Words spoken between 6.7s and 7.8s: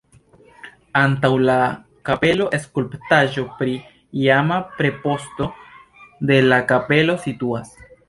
kapelo situas.